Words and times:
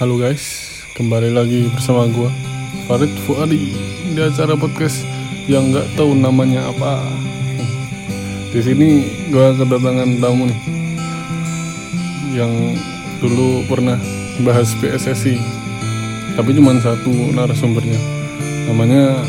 Halo 0.00 0.16
guys, 0.16 0.80
kembali 0.96 1.28
lagi 1.28 1.68
bersama 1.76 2.08
gua 2.08 2.32
Farid 2.88 3.12
Fuadi 3.28 3.76
di 4.16 4.16
acara 4.16 4.56
podcast 4.56 5.04
yang 5.44 5.68
nggak 5.68 5.92
tahu 5.92 6.16
namanya 6.16 6.72
apa. 6.72 7.04
Di 8.48 8.64
sini 8.64 9.04
gua 9.28 9.52
kedatangan 9.52 10.16
tamu 10.16 10.48
nih 10.48 10.60
yang 12.32 12.48
dulu 13.20 13.60
pernah 13.68 14.00
bahas 14.40 14.72
PSSI, 14.80 15.36
tapi 16.32 16.56
cuma 16.56 16.80
satu 16.80 17.36
narasumbernya. 17.36 18.00
Namanya 18.72 19.20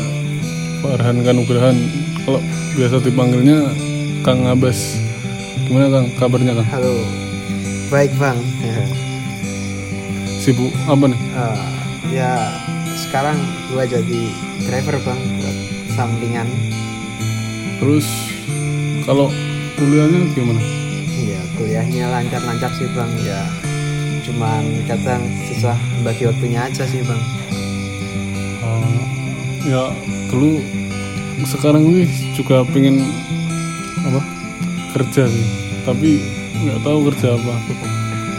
Farhan 0.80 1.20
Kanugrahan. 1.20 1.76
Kalau 2.24 2.40
biasa 2.80 2.96
dipanggilnya 3.04 3.76
Kang 4.24 4.48
Abas. 4.48 4.96
Gimana 5.68 5.92
Kang? 5.92 6.08
Kabarnya 6.16 6.56
Kang? 6.56 6.68
Halo, 6.72 6.96
baik 7.92 8.16
bang. 8.16 8.40
Sibuk 10.42 10.74
apa 10.90 11.06
nih? 11.06 11.20
Eh, 11.38 11.66
ya 12.18 12.50
sekarang 12.98 13.38
gua 13.70 13.86
jadi 13.86 14.26
driver 14.66 14.98
bang 15.06 15.20
buat 15.38 15.56
sampingan. 15.94 16.50
Terus 17.78 18.02
kalau 19.06 19.30
kuliahnya 19.78 20.34
gimana? 20.34 20.58
Ya 21.22 21.38
kuliahnya 21.54 22.10
lancar-lancar 22.10 22.74
sih 22.74 22.90
bang. 22.90 23.06
Ya 23.22 23.38
cuman 24.26 24.66
kadang 24.90 25.22
susah 25.46 25.78
bagi 26.02 26.26
waktunya 26.26 26.66
aja 26.66 26.90
sih 26.90 27.06
bang. 27.06 27.22
Uh, 28.66 28.98
ya 29.62 29.94
dulu 30.26 30.58
sekarang 31.46 31.86
ini 31.86 32.10
juga 32.34 32.66
pengen 32.66 32.98
apa 34.02 34.18
kerja 34.98 35.30
sih 35.30 35.46
tapi 35.86 36.18
nggak 36.66 36.82
tahu 36.82 36.98
kerja 37.14 37.38
apa 37.38 37.54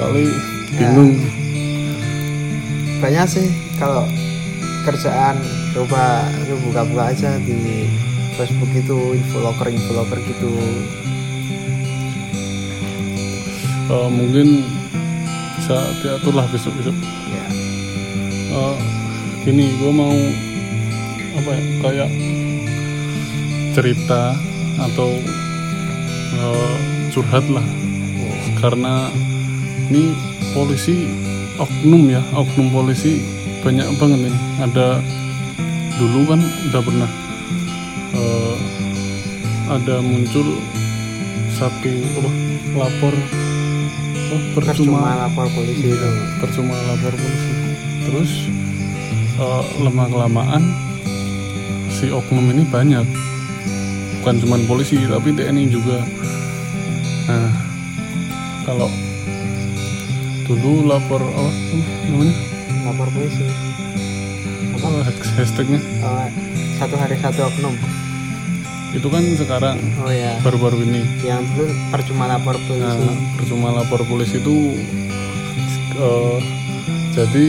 kali 0.03 0.27
bingung 0.75 1.15
Banyak 3.03 3.27
sih. 3.27 3.51
Kalau 3.75 4.07
kerjaan 4.87 5.35
coba 5.75 6.23
lu 6.47 6.55
buka-buka 6.71 7.11
aja 7.11 7.35
di 7.43 7.83
Facebook 8.39 8.71
itu 8.71 9.19
infoloker 9.19 9.67
infoloker 9.67 10.23
gitu. 10.23 10.55
Uh, 13.91 14.07
mungkin 14.07 14.63
bisa 15.59 15.83
diatur 15.99 16.31
lah 16.31 16.47
besok 16.47 16.71
besok 16.79 16.95
Ya. 17.27 17.45
Uh, 18.55 18.79
gini 19.43 19.67
gue 19.75 19.91
mau 19.91 20.15
apa 21.43 21.49
ya 21.51 21.63
kayak 21.83 22.09
cerita 23.75 24.31
atau 24.79 25.11
uh, 26.39 26.75
curhat 27.11 27.43
lah. 27.51 27.67
Karena 28.63 29.11
ini 29.91 30.15
polisi 30.55 31.11
oknum 31.61 32.09
ya 32.09 32.21
oknum 32.33 32.73
polisi 32.73 33.21
banyak 33.61 33.85
banget 34.01 34.27
nih 34.27 34.35
ada 34.59 34.99
dulu 36.01 36.25
kan 36.25 36.41
udah 36.41 36.81
pernah 36.81 37.09
eh, 38.17 38.55
ada 39.69 39.95
muncul 40.01 40.57
satu 41.53 41.93
apa 42.19 42.29
lapor 42.73 43.13
apa, 43.13 44.37
percuma. 44.57 44.73
Percuma 44.73 45.11
lapor 45.15 45.47
polisi 45.53 45.87
itu. 45.93 46.09
percuma 46.41 46.75
lapor 46.89 47.13
polisi. 47.13 47.51
Terus 48.09 48.31
eh, 49.37 49.63
lama 49.79 50.05
kelamaan 50.09 50.63
si 51.93 52.09
oknum 52.09 52.49
ini 52.49 52.65
banyak. 52.65 53.05
Bukan 54.21 54.35
cuma 54.41 54.57
polisi 54.65 54.97
tapi 55.05 55.35
TNI 55.35 55.63
juga. 55.69 56.01
Nah 57.29 57.51
kalau 58.65 58.89
dulu 60.45 60.85
lapor 60.85 61.21
apa 61.21 61.51
namanya 62.05 62.35
Lapor 62.83 63.07
polisi. 63.09 63.43
Apa? 64.73 64.87
apa 64.89 64.99
hashtagnya 65.37 65.79
Eh, 65.79 66.27
satu 66.75 66.95
hari 66.95 67.15
satu 67.15 67.41
oknum. 67.45 67.75
itu 68.91 69.07
kan 69.07 69.23
sekarang 69.33 69.77
Oh 69.97 70.07
ya. 70.07 70.37
baru-baru 70.39 70.83
ini 70.83 71.01
yang 71.23 71.41
dulu 71.49 71.65
percuma 71.89 72.27
lapor 72.27 72.53
polisi 72.61 73.01
Nah, 73.01 73.17
percuma 73.33 73.69
lapor 73.71 74.03
polisi 74.03 74.37
itu 74.37 74.77
eh, 75.95 76.37
jadi 77.11 77.45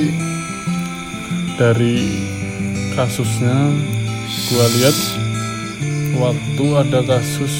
dari 1.54 1.96
kasusnya 2.92 3.68
gua 4.48 4.66
lihat 4.72 4.96
waktu 6.14 6.64
ada 6.78 7.00
kasus 7.04 7.52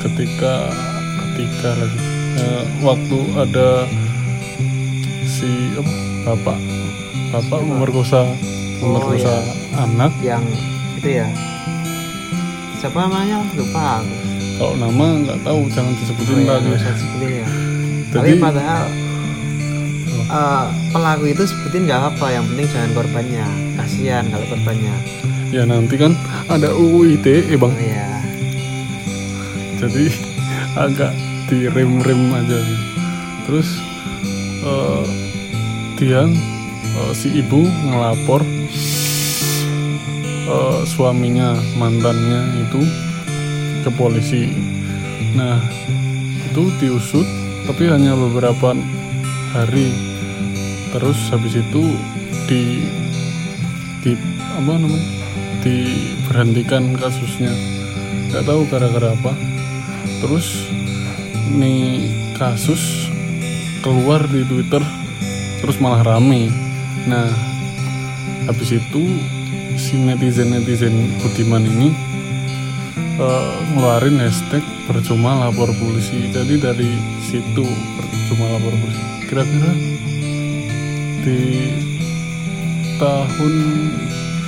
ketika 0.00 0.68
ketika 1.24 1.70
lagi 1.76 2.00
eh, 2.36 2.62
waktu 2.80 3.18
ada 3.34 3.68
si 5.24 5.50
apa, 5.74 5.92
bapak. 6.26 6.58
Bapak 7.30 7.60
memerkosa 7.60 8.22
memerkosa 8.78 9.42
anak. 9.74 10.14
Yang 10.20 10.44
itu 10.96 11.08
ya. 11.18 11.28
Siapa 12.78 12.98
namanya? 13.00 13.42
Lupa 13.54 14.00
aku. 14.00 14.14
Kalau 14.54 14.74
nama 14.78 15.06
nggak 15.18 15.38
tahu 15.42 15.66
jangan 15.68 15.92
disebutin 15.98 16.46
Oh, 16.46 16.54
lagi 16.54 16.70
sebutin 16.78 17.30
ya. 17.42 17.48
Jadi- 17.48 18.12
tapi 18.14 18.32
padahal 18.38 18.84
eh, 20.24 20.66
pelaku 20.88 21.24
itu 21.28 21.42
sebutin 21.42 21.90
nggak 21.90 22.02
apa 22.14 22.26
yang 22.30 22.44
penting 22.46 22.66
jangan 22.70 22.90
korbannya. 22.94 23.46
Kasihan 23.74 24.24
kalau 24.30 24.46
korbannya. 24.46 24.94
Ya 25.50 25.62
nanti 25.66 25.94
kan 25.94 26.14
ada 26.46 26.70
UU 26.70 27.18
ITE 27.18 27.54
bang. 27.54 27.70
Oh 27.70 27.82
ya 27.82 28.14
jadi 29.78 30.04
agak 30.86 31.12
direm-rem 31.48 32.22
aja. 32.32 32.58
Gitu. 32.58 32.86
terus 33.44 33.68
eh, 34.64 35.04
dia 36.00 36.24
eh, 36.24 37.12
si 37.12 37.28
ibu 37.36 37.68
ngelapor 37.68 38.40
eh, 40.48 40.80
suaminya 40.88 41.56
mantannya 41.76 42.64
itu 42.64 42.80
ke 43.84 43.90
polisi. 43.92 44.48
Nah 45.36 45.60
itu 46.48 46.72
diusut 46.80 47.28
tapi 47.68 47.88
hanya 47.92 48.16
beberapa 48.16 48.72
hari. 49.52 49.92
Terus 50.94 51.18
habis 51.34 51.58
itu 51.58 51.82
di 52.46 52.86
di 54.00 54.12
apa 54.56 54.72
namanya 54.78 55.04
diberhentikan 55.60 56.96
kasusnya. 56.96 57.50
Nggak 58.30 58.44
tahu 58.46 58.60
gara-gara 58.70 59.12
apa. 59.12 59.32
Terus 60.22 60.70
nih 61.52 62.08
kasus 62.38 63.12
keluar 63.84 64.24
di 64.30 64.44
Twitter 64.48 64.80
terus 65.60 65.76
malah 65.80 66.00
rame. 66.00 66.48
Nah 67.04 67.28
habis 68.48 68.76
itu 68.76 69.02
si 69.76 69.96
netizen 70.00 70.52
netizen 70.52 70.92
Budiman 71.20 71.64
ini 71.64 71.88
eh, 73.20 73.54
ngeluarin 73.76 74.20
hashtag 74.20 74.64
percuma 74.88 75.44
lapor 75.44 75.72
polisi. 75.76 76.32
Jadi 76.32 76.60
dari 76.60 76.90
situ 77.24 77.64
percuma 77.96 78.56
lapor 78.56 78.72
polisi. 78.80 79.04
Kira-kira 79.28 79.72
di 81.24 81.40
tahun 83.00 83.54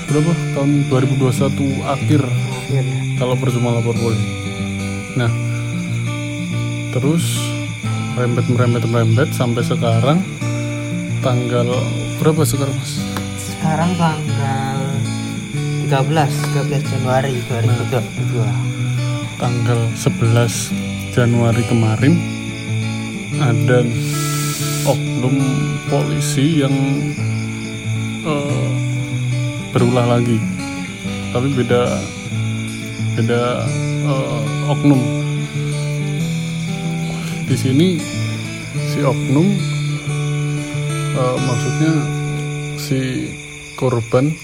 berapa? 0.07 0.33
Tahun 0.55 0.71
2021 0.89 1.83
akhir 1.85 2.21
akhirnya 2.25 2.83
kalau 3.21 3.35
percuma 3.39 3.75
lapor 3.77 3.97
polisi. 3.97 4.29
Nah, 5.17 5.33
terus 6.97 7.37
merembet 8.17 8.49
merembet 8.49 8.85
merembet 8.89 9.29
sampai 9.37 9.61
sekarang 9.61 10.25
tanggal 11.21 11.69
berapa 12.17 12.41
sekarang 12.49 12.73
mas? 12.73 12.97
sekarang 13.37 13.93
tanggal 14.01 14.81
13 15.93 15.93
13 15.93 16.93
Januari 16.97 17.37
2022 17.53 18.77
Tanggal 19.37 19.81
11 19.93 21.13
Januari 21.13 21.61
kemarin 21.69 22.17
ada 23.37 23.85
oknum 24.89 25.37
polisi 25.93 26.65
yang 26.65 26.73
eh, 28.25 28.69
berulah 29.77 30.17
lagi, 30.17 30.41
tapi 31.37 31.53
beda 31.53 32.01
beda 33.21 33.43
eh, 34.09 34.73
oknum. 34.73 35.26
Di 37.47 37.55
sini 37.55 37.95
si 38.91 38.99
oknum 39.07 39.47
eh, 41.15 41.37
maksudnya 41.47 41.93
si 42.75 43.31
korban 43.79 44.35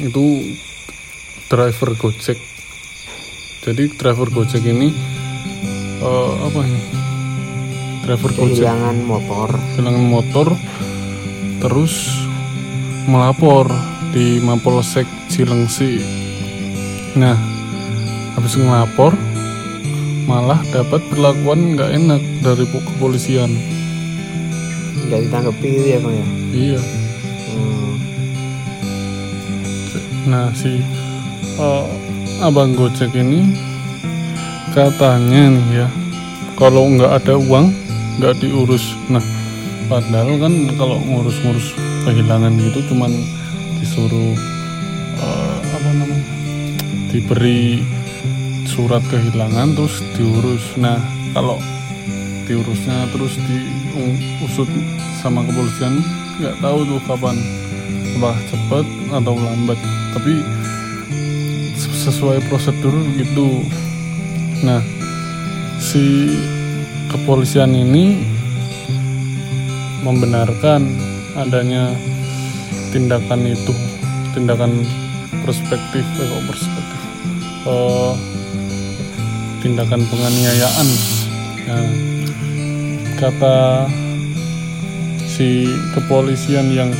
itu 0.00 0.56
driver 1.52 1.92
Gojek. 2.00 2.40
Jadi 3.60 3.92
driver 4.00 4.32
Gojek 4.32 4.64
ini 4.64 4.88
eh, 6.00 6.32
apa 6.40 6.60
ini? 6.64 6.82
Driver 8.08 8.30
Gojek 8.32 8.64
kehilangan 8.64 8.96
motor 9.04 9.48
kehilangan 9.76 10.06
motor 10.08 10.48
terus 11.60 12.24
melapor 13.04 13.68
di 14.16 14.40
Mapolsek 14.40 15.04
Cilengsi. 15.28 16.00
Nah, 17.20 17.36
habis 18.32 18.56
ngelapor 18.56 19.12
malah 20.24 20.60
dapat 20.72 21.04
perlakuan 21.12 21.76
nggak 21.76 21.90
enak 22.00 22.22
dari 22.40 22.64
po- 22.68 22.80
kepolisian. 22.80 23.52
nggak 25.04 25.20
ditanggapi 25.28 25.68
gitu 25.68 25.88
ya 25.92 25.98
bang 26.00 26.14
ya 26.16 26.26
iya 26.56 26.80
hmm. 27.52 27.92
nah 30.32 30.48
si 30.56 30.80
eh, 31.60 31.84
abang 32.40 32.72
gojek 32.72 33.12
ini 33.12 33.52
katanya 34.72 35.52
nih 35.54 35.84
ya 35.84 35.88
kalau 36.56 36.88
nggak 36.88 37.20
ada 37.20 37.36
uang 37.36 37.68
nggak 38.16 38.40
diurus 38.40 38.96
nah 39.12 39.20
padahal 39.92 40.40
kan 40.40 40.54
kalau 40.80 40.96
ngurus-ngurus 41.04 41.76
kehilangan 42.08 42.56
gitu 42.56 42.80
cuman 42.88 43.12
disuruh 43.84 44.32
eh, 45.20 45.58
apa 45.68 45.88
namanya 46.00 46.26
diberi 47.12 47.84
surat 48.74 49.02
kehilangan 49.06 49.78
terus 49.78 50.02
diurus. 50.18 50.74
Nah 50.82 50.98
kalau 51.30 51.62
diurusnya 52.50 53.06
terus 53.14 53.38
diusut 53.46 54.66
sama 55.22 55.46
kepolisian 55.46 56.02
nggak 56.42 56.58
tahu 56.58 56.82
tuh 56.82 57.00
kapan 57.06 57.38
apakah 58.18 58.38
cepat 58.50 58.86
atau 59.14 59.34
lambat. 59.38 59.78
Tapi 60.10 60.34
sesuai 61.78 62.42
prosedur 62.50 62.94
gitu. 63.14 63.62
Nah 64.66 64.82
si 65.78 66.34
kepolisian 67.14 67.70
ini 67.70 68.26
membenarkan 70.02 70.82
adanya 71.38 71.94
tindakan 72.90 73.46
itu 73.46 73.74
tindakan 74.34 74.82
perspektif 75.46 76.02
eh, 76.02 76.42
perspektif? 76.50 77.00
Eh, 77.64 78.14
tindakan 79.64 80.04
penganiayaan. 80.12 80.88
Nah, 81.64 81.88
kata 83.16 83.88
si 85.24 85.64
kepolisian 85.96 86.68
yang 86.68 86.92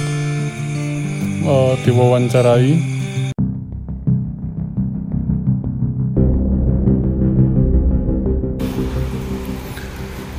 eh, 1.45 1.73
diwawancarai. 1.85 2.97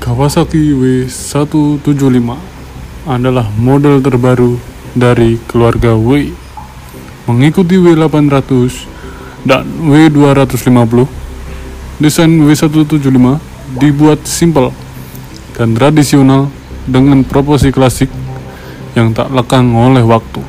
Kawasaki 0.02 0.74
W175 0.74 2.30
adalah 3.06 3.46
model 3.62 4.02
terbaru 4.02 4.58
dari 4.98 5.38
keluarga 5.46 5.94
W. 5.94 6.34
Mengikuti 7.30 7.78
W800 7.78 8.50
dan 9.46 9.70
W250 9.86 11.25
desain 12.00 12.28
W175 12.28 13.40
dibuat 13.80 14.20
simpel 14.28 14.76
dan 15.56 15.72
tradisional 15.72 16.52
dengan 16.86 17.24
proporsi 17.24 17.72
klasik 17.72 18.12
yang 18.96 19.16
tak 19.16 19.32
lekang 19.32 19.72
oleh 19.76 20.04
waktu 20.04 20.44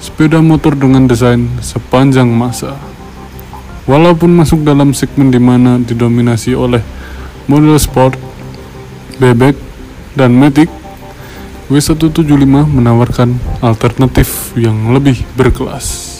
sepeda 0.00 0.40
motor 0.40 0.76
dengan 0.76 1.08
desain 1.08 1.48
sepanjang 1.60 2.28
masa 2.28 2.76
walaupun 3.88 4.32
masuk 4.32 4.64
dalam 4.66 4.92
segmen 4.92 5.28
di 5.32 5.40
mana 5.40 5.78
didominasi 5.80 6.52
oleh 6.52 6.80
model 7.46 7.78
sport 7.78 8.18
bebek 9.16 9.56
dan 10.16 10.34
matic 10.34 10.68
W175 11.66 12.46
menawarkan 12.46 13.42
alternatif 13.58 14.54
yang 14.54 14.94
lebih 14.94 15.26
berkelas. 15.34 16.15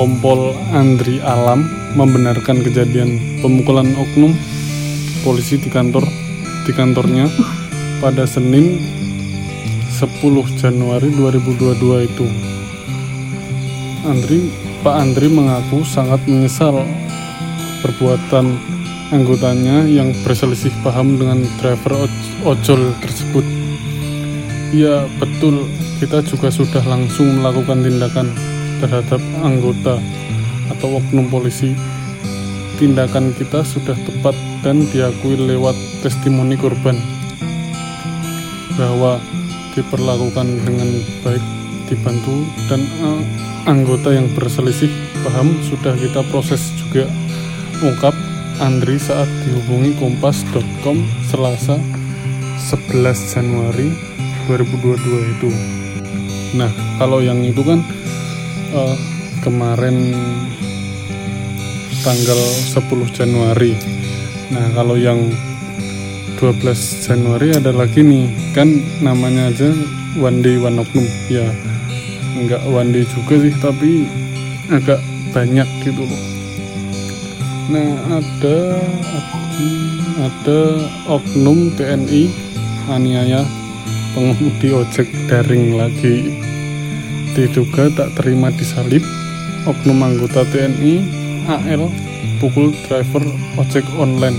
Kompol 0.00 0.56
Andri 0.72 1.20
Alam 1.20 1.68
membenarkan 1.92 2.64
kejadian 2.64 3.20
pemukulan 3.44 3.84
oknum 4.00 4.32
polisi 5.20 5.60
di 5.60 5.68
kantor 5.68 6.08
di 6.64 6.72
kantornya 6.72 7.28
pada 8.00 8.24
Senin 8.24 8.80
10 9.92 10.00
Januari 10.56 11.12
2022 11.12 12.08
itu. 12.08 12.24
Andri 14.08 14.48
Pak 14.80 14.96
Andri 15.04 15.28
mengaku 15.28 15.84
sangat 15.84 16.24
menyesal 16.24 16.80
perbuatan 17.84 18.56
anggotanya 19.12 19.84
yang 19.84 20.16
berselisih 20.24 20.72
paham 20.80 21.20
dengan 21.20 21.44
driver 21.60 22.08
oj- 22.08 22.32
ojol 22.48 22.96
tersebut. 23.04 23.44
Ya 24.72 25.04
betul, 25.20 25.68
kita 26.00 26.24
juga 26.24 26.48
sudah 26.48 26.88
langsung 26.88 27.44
melakukan 27.44 27.84
tindakan 27.84 28.32
terhadap 28.80 29.20
anggota 29.44 30.00
atau 30.72 30.98
oknum 30.98 31.28
polisi. 31.28 31.76
Tindakan 32.80 33.36
kita 33.36 33.60
sudah 33.60 33.92
tepat 33.92 34.32
dan 34.64 34.88
diakui 34.88 35.36
lewat 35.36 35.76
testimoni 36.00 36.56
korban 36.56 36.96
bahwa 38.80 39.20
diperlakukan 39.76 40.48
dengan 40.64 40.88
baik 41.20 41.44
dibantu 41.92 42.46
dan 42.72 42.80
eh, 42.80 43.22
anggota 43.68 44.14
yang 44.14 44.30
berselisih 44.32 44.88
paham 45.26 45.52
sudah 45.66 45.92
kita 45.98 46.24
proses 46.32 46.72
juga 46.80 47.04
ungkap 47.84 48.16
Andri 48.60 49.00
saat 49.00 49.28
dihubungi 49.44 49.96
kompas.com 49.96 51.00
Selasa 51.28 51.80
11 52.60 53.32
Januari 53.32 53.88
2022 54.48 55.34
itu 55.36 55.50
nah 56.56 56.70
kalau 56.96 57.20
yang 57.20 57.40
itu 57.44 57.62
kan 57.62 57.84
eh, 58.70 58.96
kemarin 59.42 60.14
tanggal 62.00 62.40
10 62.40 63.10
Januari. 63.12 63.76
Nah 64.50 64.66
kalau 64.72 64.96
yang 64.96 65.30
12 66.40 67.04
Januari 67.04 67.52
ada 67.52 67.70
lagi 67.74 68.00
nih. 68.00 68.26
Kan 68.56 68.80
namanya 69.04 69.52
aja 69.52 69.70
one 70.16 70.40
day 70.40 70.56
one 70.56 70.80
oknum. 70.80 71.06
Ya 71.28 71.44
nggak 72.40 72.62
one 72.70 72.90
day 72.94 73.04
juga 73.04 73.34
sih 73.42 73.54
tapi 73.60 74.08
agak 74.72 75.00
banyak 75.34 75.68
gitu 75.84 76.02
loh. 76.06 76.22
Nah 77.70 78.18
ada 78.18 78.58
ada 80.20 80.60
oknum 81.06 81.70
TNI 81.78 82.32
aniaya 82.90 83.46
pengemudi 84.16 84.74
ojek 84.74 85.06
daring 85.30 85.78
lagi 85.78 86.49
diduga 87.34 87.86
tak 87.94 88.14
terima 88.18 88.50
disalib 88.54 89.04
oknum 89.68 90.02
anggota 90.02 90.42
TNI 90.50 91.04
AL 91.46 91.86
pukul 92.40 92.72
driver 92.88 93.22
ojek 93.60 93.84
online 94.00 94.36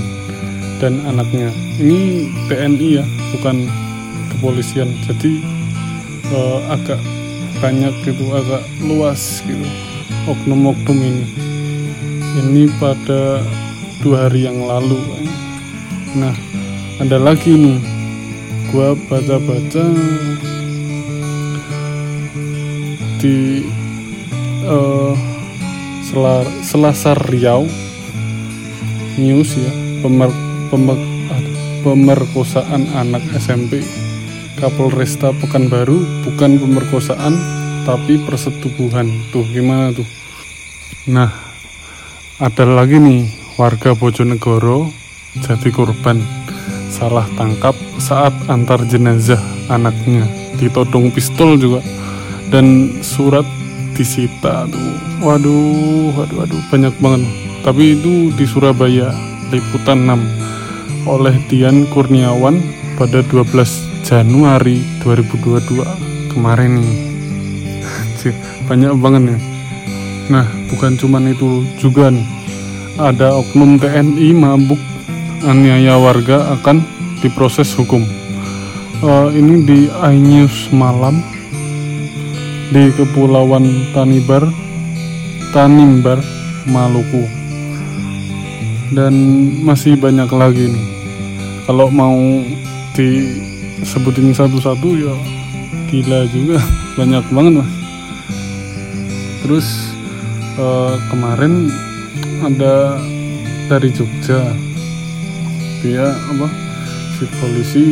dan 0.81 0.97
anaknya. 1.05 1.53
Ini 1.77 2.25
TNI 2.49 2.87
ya 2.97 3.05
bukan 3.37 3.69
kepolisian. 4.33 4.89
Jadi 5.05 5.39
eh, 6.33 6.59
agak 6.73 6.97
banyak 7.61 7.93
gitu 8.01 8.25
agak 8.33 8.65
luas 8.81 9.45
gitu 9.45 9.67
oknum-oknum 10.25 10.97
ini. 10.97 11.25
Ini 12.41 12.71
pada 12.81 13.45
dua 14.01 14.27
hari 14.27 14.49
yang 14.49 14.57
lalu. 14.65 14.97
Nah 16.17 16.33
ada 16.97 17.17
lagi 17.21 17.53
nih. 17.53 17.79
Gua 18.71 18.95
baca-baca 18.95 19.83
di 23.21 23.61
eh, 24.65 25.13
Selar, 26.01 26.43
Selasar 26.65 27.15
Riau 27.29 27.69
News 29.21 29.53
ya 29.55 29.71
pemer, 30.01 30.33
pemer- 30.73 31.11
pemerkosaan 31.81 32.85
anak 32.93 33.25
SMP 33.37 33.81
Kapolresta 34.61 35.33
Pekanbaru. 35.33 36.25
Bukan 36.25 36.61
pemerkosaan 36.61 37.33
tapi 37.81 38.21
persetubuhan. 38.21 39.09
Tuh 39.33 39.45
gimana 39.49 39.89
tuh? 39.89 40.05
Nah 41.09 41.33
ada 42.37 42.65
lagi 42.65 43.01
nih 43.01 43.25
warga 43.57 43.97
Bojonegoro 43.97 44.89
jadi 45.41 45.69
korban 45.73 46.21
salah 46.91 47.25
tangkap 47.37 47.73
saat 47.97 48.33
antar 48.45 48.85
jenazah 48.85 49.41
anaknya. 49.69 50.29
Ditodong 50.61 51.09
pistol 51.09 51.57
juga 51.57 51.81
dan 52.51 52.99
surat 52.99 53.47
disita 53.95 54.67
tuh. 54.67 54.91
Waduh 55.23 56.11
waduh 56.13 56.37
waduh 56.43 56.61
banyak 56.67 56.93
banget. 56.99 57.23
Tapi 57.63 57.95
itu 57.95 58.35
di 58.35 58.45
Surabaya 58.45 59.15
liputan 59.49 60.03
6 60.05 61.07
oleh 61.07 61.33
Dian 61.47 61.87
Kurniawan 61.89 62.59
pada 62.99 63.23
12 63.25 64.03
Januari 64.05 64.83
2022 65.01 66.35
kemarin 66.35 66.83
nih. 66.83 66.99
Banyak 68.69 68.93
banget 69.01 69.33
nih. 69.33 69.39
Nah 70.29 70.45
bukan 70.69 70.99
cuman 70.99 71.31
itu 71.31 71.65
juga 71.79 72.11
nih. 72.13 72.27
Ada 72.99 73.33
oknum 73.33 73.81
TNI 73.81 74.29
mabuk 74.35 74.77
aniaya 75.41 75.97
warga 75.97 76.53
akan 76.59 76.85
diproses 77.23 77.73
hukum. 77.73 78.05
Eh, 79.01 79.27
ini 79.33 79.65
di 79.65 79.79
iNews 79.89 80.69
malam 80.69 81.30
di 82.71 82.87
Kepulauan 82.95 83.91
Tanibar 83.91 84.47
Tanimbar 85.51 86.23
Maluku. 86.63 87.27
Dan 88.95 89.13
masih 89.67 89.99
banyak 89.99 90.31
lagi 90.31 90.71
nih. 90.71 90.87
Kalau 91.67 91.91
mau 91.91 92.43
disebutin 92.95 94.31
satu-satu 94.31 94.87
ya 94.95 95.15
gila 95.91 96.23
juga. 96.31 96.59
Banyak 96.99 97.23
banget 97.31 97.53
mas. 97.59 97.71
Terus 99.43 99.67
eh, 100.55 100.95
kemarin 101.11 101.71
ada 102.43 102.99
dari 103.67 103.91
Jogja. 103.91 104.43
Dia 105.83 106.07
apa 106.11 106.47
si 107.19 107.23
polisi 107.39 107.85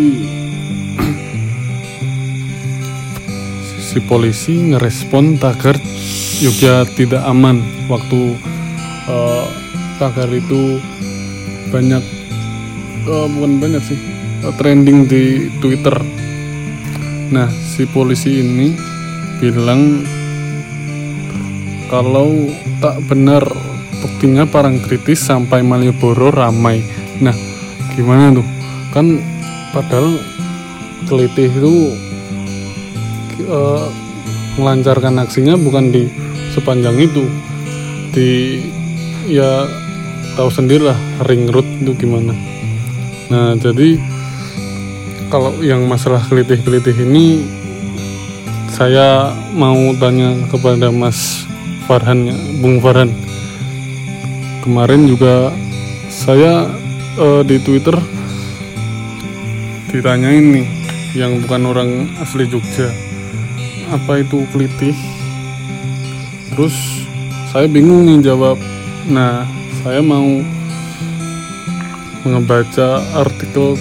si 3.89 3.97
polisi 4.05 4.69
ngerespon 4.69 5.41
tagar 5.41 5.73
Jogja 6.37 6.85
tidak 6.93 7.25
aman. 7.25 7.65
Waktu 7.89 8.37
eh, 9.09 9.45
tagar 9.97 10.29
itu 10.29 10.77
banyak 11.73 12.03
eh, 13.09 13.27
bukan 13.33 13.57
banyak 13.57 13.81
sih 13.81 13.97
eh, 14.45 14.53
trending 14.61 15.09
di 15.09 15.49
Twitter. 15.57 15.97
Nah 17.33 17.49
si 17.49 17.89
polisi 17.89 18.45
ini 18.45 18.77
bilang 19.41 20.05
kalau 21.89 22.45
tak 22.77 23.01
benar 23.09 23.41
buktinya 24.05 24.45
parang 24.45 24.77
kritis 24.77 25.25
sampai 25.25 25.65
Malioboro 25.65 26.29
ramai. 26.29 26.85
Nah 27.25 27.33
gimana 27.97 28.37
tuh? 28.37 28.45
Kan 28.93 29.17
padahal 29.73 30.21
kelitih 31.09 31.49
itu 31.49 32.08
eh, 33.43 33.85
melancarkan 34.59 35.21
aksinya 35.23 35.55
bukan 35.55 35.91
di 35.91 36.03
sepanjang 36.51 36.97
itu. 36.99 37.23
Di 38.11 38.59
ya 39.29 39.69
tahu 40.35 40.49
sendirilah 40.49 40.97
ring 41.27 41.47
road 41.51 41.67
itu 41.83 41.93
gimana. 41.95 42.33
Nah 43.29 43.53
jadi 43.59 43.99
kalau 45.29 45.53
yang 45.61 45.85
masalah 45.85 46.23
kelitih-kelitih 46.25 46.95
ini 47.05 47.45
saya 48.73 49.35
mau 49.53 49.77
tanya 49.99 50.33
kepada 50.49 50.89
Mas 50.89 51.45
Farhan 51.85 52.31
ya, 52.31 52.37
Bung 52.61 52.81
Farhan. 52.81 53.13
Kemarin 54.65 55.05
juga 55.09 55.53
saya 56.09 56.67
eh, 57.17 57.41
di 57.45 57.57
Twitter 57.61 57.95
ditanyain 59.89 60.45
nih 60.53 60.67
yang 61.17 61.41
bukan 61.41 61.61
orang 61.65 61.89
asli 62.21 62.45
Jogja 62.45 63.08
apa 63.89 64.21
itu 64.21 64.45
kelitih? 64.53 64.95
Terus 66.53 66.75
saya 67.49 67.65
bingung 67.65 68.05
nih 68.05 68.29
jawab. 68.29 68.57
Nah 69.09 69.45
saya 69.81 70.03
mau 70.03 70.27
ngebaca 72.27 72.99
artikel 73.15 73.79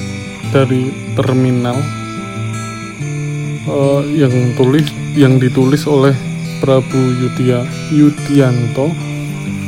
dari 0.55 0.89
terminal 1.19 1.77
eh, 3.67 4.03
yang 4.15 4.33
tulis 4.55 4.87
yang 5.19 5.37
ditulis 5.43 5.85
oleh 5.91 6.15
Prabu 6.63 6.99
Yudya 7.19 7.67
Yudianto 7.91 8.95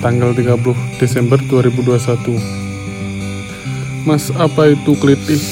tanggal 0.00 0.32
30 0.32 0.56
Desember 0.96 1.36
2021 1.50 2.38
Mas 4.08 4.32
apa 4.32 4.72
itu 4.72 4.96
kelitih 4.96 5.42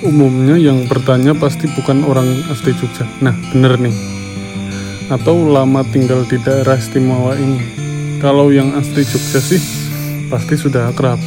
umumnya 0.00 0.56
yang 0.56 0.88
bertanya 0.88 1.36
pasti 1.36 1.68
bukan 1.76 2.04
orang 2.08 2.28
asli 2.48 2.72
Jogja. 2.76 3.04
Nah 3.20 3.36
bener 3.52 3.76
nih. 3.76 3.96
Atau 5.12 5.50
lama 5.50 5.84
tinggal 5.90 6.24
di 6.24 6.40
daerah 6.40 6.78
istimewa 6.78 7.36
ini. 7.36 7.60
Kalau 8.20 8.48
yang 8.48 8.72
asli 8.76 9.04
Jogja 9.04 9.40
sih 9.40 9.60
pasti 10.32 10.56
sudah 10.56 10.88
akrab 10.88 11.20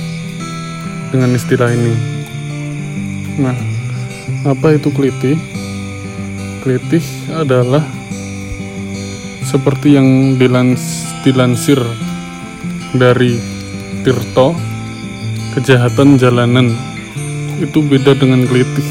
dengan 1.13 1.33
istilah 1.37 1.69
ini. 1.69 1.93
Nah 3.37 3.57
apa 4.49 4.73
itu 4.73 4.89
kelitih? 4.89 5.37
Kelitih 6.65 7.03
adalah 7.35 7.83
seperti 9.43 9.99
yang 9.99 10.39
dilans, 10.39 11.13
dilansir 11.21 11.77
dari 12.95 13.37
Tirto 14.03 14.55
kejahatan 15.53 16.17
jalanan 16.17 16.92
itu 17.61 17.83
beda 17.83 18.17
dengan 18.17 18.47
kelitih. 18.47 18.85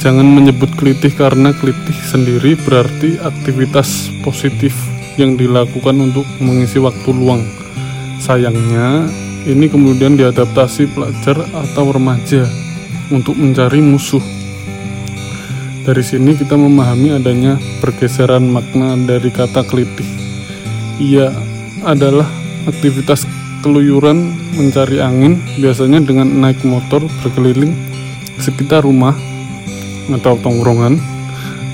Jangan 0.00 0.24
menyebut 0.24 0.72
kelitih 0.80 1.12
karena 1.12 1.52
kelitih 1.52 1.96
sendiri 2.08 2.56
berarti 2.56 3.20
aktivitas 3.20 4.08
positif 4.24 4.72
yang 5.20 5.36
dilakukan 5.36 5.96
untuk 6.00 6.24
mengisi 6.40 6.80
waktu 6.80 7.12
luang. 7.12 7.44
Sayangnya 8.20 9.08
ini 9.44 9.68
kemudian 9.68 10.16
diadaptasi 10.16 10.92
pelajar 10.92 11.40
atau 11.52 11.92
remaja 11.92 12.48
untuk 13.12 13.36
mencari 13.36 13.84
musuh. 13.84 14.24
Dari 15.84 16.04
sini 16.04 16.36
kita 16.36 16.56
memahami 16.60 17.16
adanya 17.16 17.56
pergeseran 17.80 18.48
makna 18.48 18.96
dari 19.00 19.32
kata 19.32 19.64
kelitih. 19.64 20.08
Ia 21.00 21.32
adalah 21.84 22.28
aktivitas 22.68 23.24
keluyuran 23.60 24.32
mencari 24.56 25.00
angin 25.00 25.40
biasanya 25.60 26.00
dengan 26.00 26.28
naik 26.28 26.64
motor 26.64 27.04
berkeliling 27.20 27.76
sekitar 28.40 28.84
rumah 28.84 29.14
atau 30.10 30.36
tongkrongan. 30.40 30.98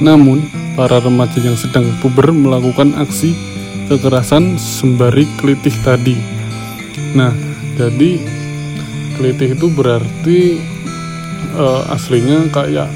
Namun 0.02 0.44
para 0.76 1.00
remaja 1.00 1.40
yang 1.40 1.56
sedang 1.56 1.88
puber 2.04 2.34
melakukan 2.34 2.92
aksi 3.00 3.32
kekerasan 3.88 4.58
sembari 4.60 5.24
kelitih 5.40 5.72
tadi. 5.80 6.18
Nah 7.14 7.32
jadi 7.78 8.20
kelitih 9.16 9.56
itu 9.56 9.66
berarti 9.72 10.40
eh, 11.56 11.82
aslinya 11.94 12.50
kayak 12.52 12.90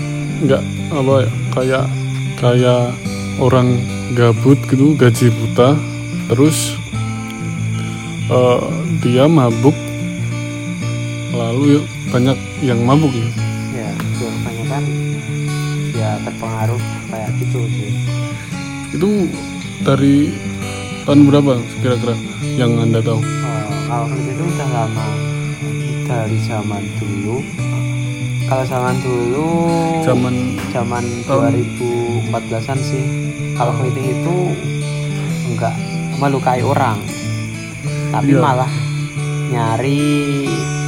nggak 0.45 0.63
apa 0.91 1.15
ya 1.25 1.31
kayak 1.53 1.85
kayak 2.41 2.85
orang 3.41 3.81
gabut 4.17 4.57
gitu 4.69 4.97
gaji 4.97 5.29
buta 5.29 5.77
terus 6.33 6.80
eh, 8.31 8.61
dia 9.03 9.25
mabuk. 9.27 9.75
Lalu 11.31 11.79
ya 11.79 11.81
banyak 12.11 12.39
yang 12.63 12.81
mabuk 12.83 13.15
ya? 13.15 13.29
Ya 13.71 13.89
itu 13.95 14.27
kebanyakan 14.27 14.83
ya 15.95 16.11
terpengaruh 16.27 16.83
kayak 17.11 17.31
gitu 17.39 17.61
sih. 17.71 17.93
Itu 18.91 19.09
dari 19.87 20.35
tahun 21.07 21.31
berapa 21.31 21.53
kira-kira 21.81 22.15
yang 22.59 22.75
anda 22.79 22.99
tahu? 22.99 23.23
Eh, 23.23 23.67
kalau 23.87 24.07
itu 24.11 24.45
udah 24.45 24.69
lama. 24.75 25.07
Dari 26.11 26.39
zaman 26.43 26.83
dulu. 26.99 27.39
Kalau 28.51 28.67
zaman 28.67 28.99
dulu 28.99 29.47
zaman 30.03 30.35
zaman 30.75 31.05
Tahun- 31.23 31.55
2014an 31.55 32.79
sih. 32.83 33.05
Kalau 33.55 33.71
keliting 33.79 34.11
itu 34.11 34.37
enggak 35.47 35.75
melukai 36.19 36.59
orang 36.67 36.99
tapi 38.11 38.35
Iya. 38.35 38.43
malah 38.43 38.73
nyari 39.51 40.03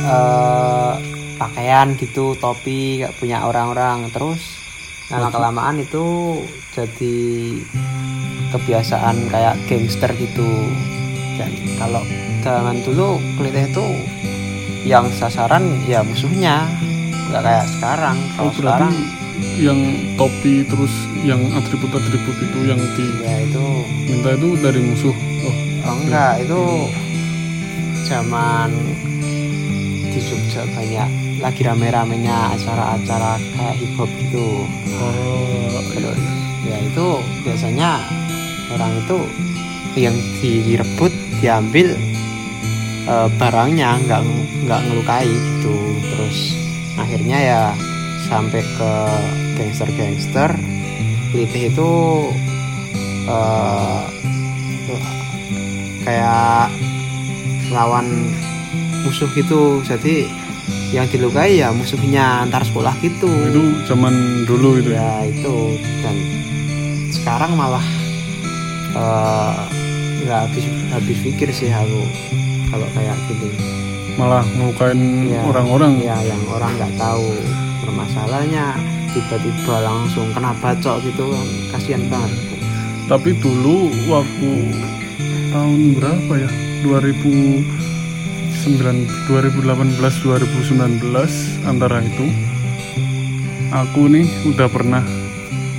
eh, 0.02 0.92
pakaian 1.38 1.94
gitu 1.98 2.34
topi 2.38 3.02
kayak 3.02 3.14
punya 3.18 3.46
orang-orang. 3.46 4.10
Terus 4.10 4.42
lama 5.10 5.30
kelamaan 5.30 5.82
itu 5.82 6.38
jadi 6.74 7.18
kebiasaan 8.50 9.30
kayak 9.30 9.54
gangster 9.70 10.10
gitu. 10.18 10.50
Dan 11.38 11.50
kalau 11.78 12.02
zaman 12.42 12.82
dulu 12.82 13.18
kelitih 13.38 13.70
itu 13.70 13.86
yang 14.82 15.06
sasaran 15.14 15.62
ya 15.86 16.02
musuhnya 16.02 16.66
nggak 17.30 17.42
kayak 17.42 17.66
sekarang. 17.78 18.16
Oh, 18.18 18.50
kalau 18.50 18.52
berarti 18.52 18.58
sekarang 18.58 18.94
yang 19.58 19.80
topi 20.18 20.62
terus 20.66 20.92
yang 21.26 21.40
atribut-atribut 21.54 22.36
itu 22.42 22.58
yang 22.66 22.78
ya 23.22 23.34
itu 23.42 23.64
diminta 24.06 24.30
itu 24.34 24.48
dari 24.58 24.80
musuh. 24.82 25.14
Oh 25.46 25.56
oh 25.86 25.96
enggak 26.06 26.42
itu 26.46 26.62
zaman 28.12 28.68
di 30.12 30.20
Jogja 30.20 30.68
banyak 30.76 31.08
lagi 31.40 31.64
rame-ramenya 31.64 32.52
acara-acara 32.52 33.40
kayak 33.56 33.74
hip 33.80 33.92
hop 33.96 34.10
gitu. 34.20 34.68
Oh 35.00 35.80
iya, 35.96 36.12
ya 36.68 36.76
itu 36.84 37.06
biasanya 37.40 38.04
orang 38.76 38.92
itu 39.00 39.18
yang 39.96 40.16
direbut 40.44 41.12
diambil 41.40 41.96
eh, 43.08 43.28
barangnya 43.40 43.96
nggak 44.04 44.20
nggak 44.68 44.80
ngelukai 44.92 45.32
gitu. 45.32 45.76
Terus 46.04 46.38
akhirnya 47.00 47.38
ya 47.40 47.62
sampai 48.28 48.60
ke 48.60 48.92
gangster-gangster 49.56 50.52
Litih 51.32 51.72
itu 51.72 51.90
eh, 53.24 54.04
kayak 56.04 56.68
lawan 57.72 58.06
musuh 59.02 59.28
gitu. 59.32 59.80
Jadi 59.82 60.28
yang 60.92 61.08
dilukai 61.08 61.58
ya 61.58 61.72
musuhnya 61.72 62.44
antar 62.44 62.62
sekolah 62.62 62.94
gitu. 63.00 63.26
Itu 63.26 63.62
zaman 63.84 64.44
dulu 64.44 64.78
itu 64.78 64.92
ya? 64.94 65.00
Ya 65.00 65.32
itu. 65.32 65.56
Dan 66.04 66.16
sekarang 67.10 67.56
malah 67.56 67.84
eh, 68.92 69.54
nggak 70.22 70.40
habis 70.46 70.64
habis 70.92 71.18
pikir 71.20 71.48
sih 71.50 71.68
aku 71.68 72.00
kalau 72.70 72.86
kayak 72.94 73.16
gini. 73.28 73.50
Malah 74.12 74.44
ngelukain 74.44 75.00
Ya, 75.26 75.40
orang-orang? 75.42 75.92
ya 75.98 76.16
yang 76.20 76.42
orang 76.46 76.70
nggak 76.76 76.94
tahu 77.00 77.32
permasalahannya. 77.80 78.66
Tiba-tiba 79.12 79.76
langsung 79.84 80.24
kena 80.32 80.56
bacok 80.56 81.04
gitu 81.04 81.28
kan. 81.28 81.46
Kasihan 81.72 82.04
banget. 82.08 82.32
Tapi 83.08 83.36
dulu 83.36 83.92
waktu 84.08 84.52
tahun 85.52 85.80
berapa 86.00 86.32
ya 86.38 86.50
2009 86.82 87.66
2018 89.30 89.98
2019 89.98 91.66
antara 91.66 92.02
itu 92.02 92.26
aku 93.72 94.06
nih 94.10 94.26
udah 94.52 94.68
pernah 94.68 95.02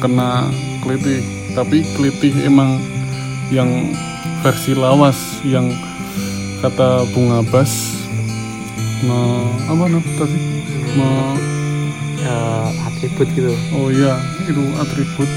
kena 0.01 0.50
kelitih. 0.81 1.22
Tapi 1.53 1.86
kelitih 1.93 2.33
emang 2.50 2.81
yang 3.53 3.69
versi 4.41 4.74
lawas 4.74 5.39
yang 5.45 5.69
kata 6.60 7.05
Bung 7.13 7.29
Abbas 7.29 8.01
me, 9.03 9.19
apa 9.67 9.83
namanya 9.86 10.12
tadi? 10.17 10.38
Me- 10.95 11.53
Eh, 12.24 12.67
atribut 12.88 13.27
gitu. 13.36 13.51
Oh 13.75 13.91
iya, 13.91 14.15
itu 14.48 14.63
atribut. 14.79 15.27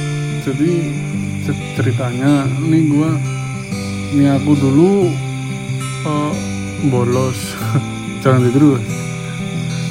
Jadi 0.46 0.70
ce- 1.42 1.66
ceritanya 1.74 2.46
nih 2.62 2.86
gua 2.86 3.10
ini 4.14 4.30
aku 4.30 4.54
dulu 4.54 5.10
eh, 6.06 6.32
bolos. 6.86 7.38
Jangan 8.22 8.46
ditiru. 8.46 8.78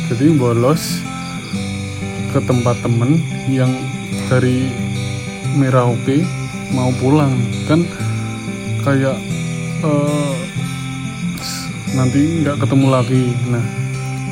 Jadi 0.07 0.25
bolos 0.35 1.01
ke 2.31 2.39
tempat 2.41 2.77
temen 2.79 3.19
yang 3.47 3.71
dari 4.27 4.69
Merauke 5.55 6.19
mau 6.75 6.91
pulang 6.99 7.31
kan 7.63 7.79
kayak 8.83 9.15
s- 11.39 11.71
nanti 11.95 12.43
nggak 12.43 12.59
ketemu 12.59 12.87
lagi. 12.91 13.23
Nah, 13.47 13.63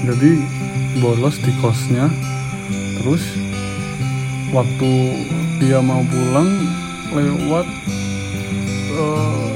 jadi 0.04 0.36
bolos 1.00 1.40
di 1.40 1.52
kosnya 1.58 2.12
terus 3.00 3.24
waktu 4.52 4.92
dia 5.58 5.80
mau 5.80 6.04
pulang 6.06 6.50
lewat 7.16 7.66
eh, 8.94 9.52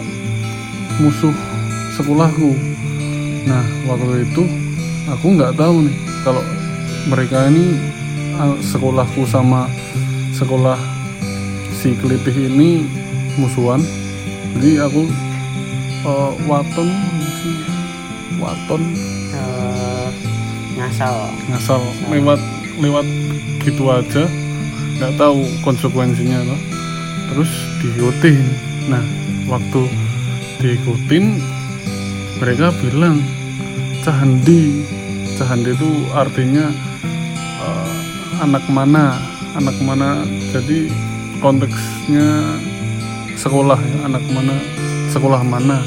musuh 0.98 1.36
sekolahku. 1.98 2.54
Nah 3.50 3.66
waktu 3.90 4.30
itu 4.30 4.46
aku 5.10 5.34
nggak 5.34 5.58
tahu 5.58 5.90
nih 5.90 5.98
kalau 6.22 6.44
mereka 7.10 7.50
ini 7.50 7.74
eh, 8.38 8.56
sekolahku 8.62 9.26
sama 9.26 9.66
sekolah 10.38 10.78
si 11.74 11.98
kelitih 11.98 12.54
ini 12.54 12.86
musuhan. 13.42 13.82
Jadi 14.54 14.78
aku 14.86 15.10
eh, 16.06 16.32
waton 16.46 16.90
waton. 18.38 18.82
Eh, 19.34 20.10
ngasal. 20.78 21.34
Ngasal. 21.50 21.82
Lewat 22.14 22.42
lewat 22.78 23.06
gitu 23.66 23.90
aja. 23.90 24.30
Nggak 25.02 25.14
tahu 25.18 25.42
konsekuensinya 25.66 26.46
loh 26.46 26.62
terus 27.34 27.52
diikutin. 27.82 28.46
Nah 28.90 29.04
waktu 29.50 29.82
diikutin 30.62 31.57
mereka 32.38 32.70
bilang 32.82 33.18
cahandi 34.06 34.86
cahandi 35.38 35.74
itu 35.74 35.90
artinya 36.14 36.70
eh, 37.62 37.92
anak 38.42 38.66
mana 38.70 39.18
anak 39.58 39.78
mana. 39.82 40.22
Jadi 40.54 40.90
konteksnya 41.42 42.58
sekolah 43.38 43.78
ya 43.78 43.98
anak 44.06 44.24
mana 44.30 44.54
sekolah 45.10 45.42
mana. 45.42 45.82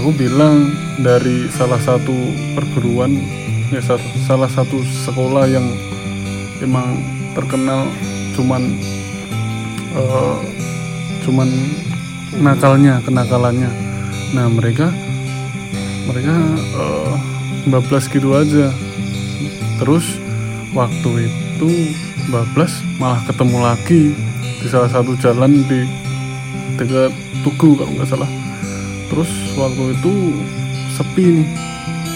Aku 0.00 0.12
bilang 0.16 0.72
dari 1.00 1.48
salah 1.52 1.80
satu 1.80 2.14
perguruan 2.56 3.18
ya 3.68 3.84
sa- 3.84 4.00
salah 4.24 4.48
satu 4.48 4.80
sekolah 5.04 5.44
yang 5.48 5.64
emang 6.64 7.04
terkenal 7.36 7.84
cuman 8.32 8.62
eh, 9.92 10.36
cuman 11.24 11.48
nakalnya 12.40 13.00
kenakalannya. 13.04 13.68
Nah 14.36 14.46
mereka 14.52 14.92
mereka 16.08 16.34
eh, 16.56 17.14
bablas 17.68 18.08
gitu 18.08 18.32
aja. 18.34 18.72
Terus 19.78 20.18
waktu 20.72 21.28
itu 21.30 21.68
bablas 22.32 22.80
malah 22.98 23.20
ketemu 23.28 23.58
lagi 23.62 24.02
di 24.58 24.66
salah 24.66 24.90
satu 24.90 25.14
jalan 25.20 25.62
di 25.68 25.86
dekat 26.80 27.12
Tugu 27.46 27.78
kalau 27.78 27.92
nggak 27.94 28.10
salah. 28.10 28.30
Terus 29.08 29.30
waktu 29.54 29.94
itu 29.94 30.12
sepi 30.98 31.24
nih 31.38 31.48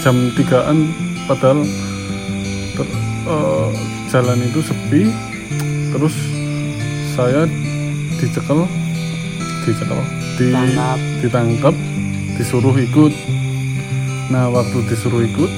jam 0.02 0.16
3an 0.34 0.78
padahal 1.30 1.62
ter- 2.74 2.98
eh, 3.28 3.68
jalan 4.10 4.38
itu 4.42 4.60
sepi. 4.64 5.02
Terus 5.92 6.16
saya 7.12 7.44
dicekel 8.16 8.64
dicekel 9.62 10.00
di 10.40 10.48
Tangkap. 10.50 10.98
ditangkap 11.20 11.74
disuruh 12.40 12.72
ikut 12.72 13.12
nah 14.32 14.48
waktu 14.48 14.80
disuruh 14.88 15.28
ikut 15.28 15.52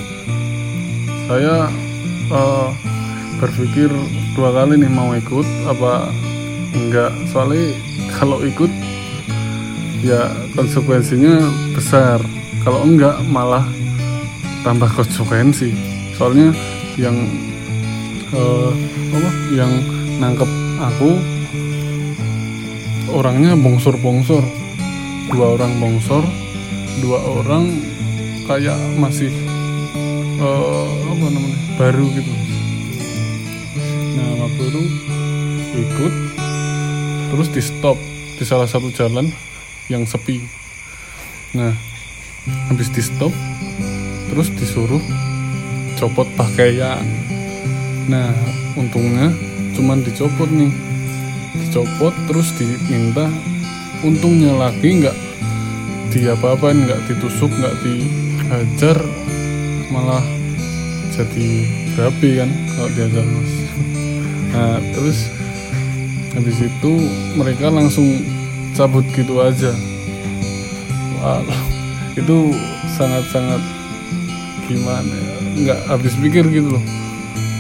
saya 1.30 1.70
eh, 2.26 2.68
berpikir 3.38 3.86
dua 4.34 4.50
kali 4.50 4.74
nih 4.82 4.90
mau 4.90 5.14
ikut 5.14 5.46
apa 5.70 6.10
enggak. 6.74 7.14
Soalnya 7.30 7.70
kalau 8.18 8.42
ikut 8.42 8.68
ya 10.02 10.26
konsekuensinya 10.58 11.38
besar. 11.72 12.18
Kalau 12.66 12.82
enggak 12.82 13.20
malah 13.30 13.62
tambah 14.66 14.90
konsekuensi. 14.90 15.70
Soalnya 16.18 16.50
yang 16.98 17.14
eh, 18.34 18.72
apa 19.14 19.30
yang 19.54 19.72
nangkep 20.18 20.50
aku 20.82 21.10
orangnya 23.14 23.54
bongsor-bongsor. 23.54 24.42
Dua 25.30 25.56
orang 25.56 25.78
bongsor 25.80 26.26
dua 27.02 27.18
orang 27.42 27.93
kayak 28.44 28.76
masih 29.00 29.32
eh, 30.40 30.88
apa 31.08 31.24
namanya 31.32 31.58
baru 31.80 32.06
gitu. 32.12 32.32
Nah 34.14 34.46
itu 34.46 34.82
ikut 35.74 36.12
terus 37.34 37.48
di 37.50 37.62
stop 37.64 37.98
di 38.38 38.44
salah 38.46 38.68
satu 38.68 38.92
jalan 38.94 39.32
yang 39.88 40.04
sepi. 40.04 40.38
Nah 41.56 41.72
habis 42.68 42.92
di 42.92 43.00
stop 43.00 43.32
terus 44.30 44.52
disuruh 44.54 45.02
copot 45.96 46.28
pakaian. 46.36 47.02
Nah 48.06 48.30
untungnya 48.76 49.32
cuman 49.74 50.04
dicopot 50.04 50.50
nih. 50.52 50.70
Dicopot 51.54 52.14
terus 52.26 52.52
diminta 52.58 53.30
untungnya 54.04 54.52
lagi 54.52 55.00
nggak 55.00 55.16
diapa-apain 56.12 56.86
nggak 56.86 57.10
ditusuk 57.10 57.50
nggak 57.50 57.74
dihajar 58.44 59.00
malah 59.88 60.20
jadi 61.16 61.48
berapi 61.96 62.30
kan 62.44 62.50
kalau 62.76 62.90
diajar 62.92 63.24
mas. 63.24 63.52
Nah 64.52 64.76
terus 64.92 65.18
habis 66.36 66.58
itu 66.60 66.92
mereka 67.38 67.72
langsung 67.72 68.20
cabut 68.76 69.06
gitu 69.16 69.40
aja. 69.40 69.72
Wah, 71.22 71.40
itu 72.18 72.52
sangat-sangat 72.98 73.62
gimana 74.68 75.08
ya? 75.08 75.34
Nggak 75.64 75.80
habis 75.88 76.12
pikir 76.20 76.44
gitu 76.52 76.76
loh. 76.76 76.84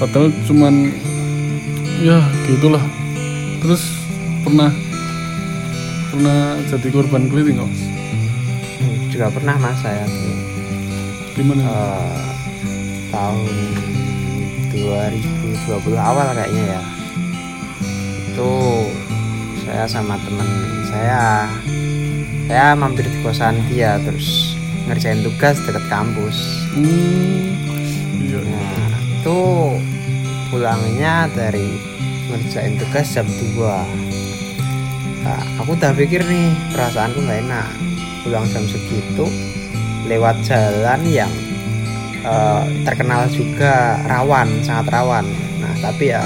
Padahal 0.02 0.28
cuman 0.44 0.92
ya 2.04 2.20
gitulah. 2.44 2.82
Terus 3.64 3.82
pernah 4.44 4.68
pernah 6.12 6.60
jadi 6.68 6.88
korban 6.92 7.30
keliling 7.32 7.64
mas? 7.64 7.80
Juga 9.08 9.30
pernah 9.30 9.56
mas 9.56 9.78
saya 9.80 10.04
tuh 11.34 11.42
gimana? 11.42 11.66
Eh, 11.66 12.22
tahun 13.10 13.50
2020 14.70 15.98
awal 15.98 16.30
kayaknya 16.30 16.78
ya. 16.78 16.82
Itu 18.30 18.50
saya 19.66 19.84
sama 19.90 20.14
temen 20.22 20.48
saya 20.86 21.50
saya 22.46 22.78
mampir 22.78 23.08
di 23.08 23.18
kosan 23.26 23.58
dia 23.66 23.98
terus 24.06 24.54
ngerjain 24.86 25.26
tugas 25.26 25.58
deket 25.66 25.82
kampus. 25.90 26.38
Hmm, 26.78 27.58
iya 28.22 28.38
nah 28.38 28.98
itu 29.02 29.40
pulangnya 30.54 31.26
dari 31.34 31.66
ngerjain 32.30 32.78
tugas 32.78 33.10
jam 33.10 33.26
2 33.26 33.58
nah, 35.24 35.40
aku 35.58 35.72
udah 35.74 35.96
pikir 35.98 36.22
nih 36.22 36.54
perasaanku 36.70 37.18
nggak 37.26 37.42
enak. 37.42 37.68
Pulang 38.22 38.46
jam 38.54 38.64
segitu 38.64 39.26
lewat 40.08 40.36
jalan 40.44 41.00
yang 41.08 41.32
eh, 42.24 42.62
terkenal 42.84 43.28
juga 43.32 44.00
rawan 44.08 44.48
sangat 44.64 44.92
rawan. 44.92 45.26
Nah 45.60 45.74
tapi 45.80 46.12
ya 46.12 46.24